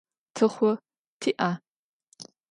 [0.35, 0.69] Txhu
[1.21, 1.49] ti'a?